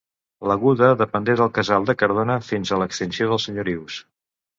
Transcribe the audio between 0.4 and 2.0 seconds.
L'Aguda depengué del casal de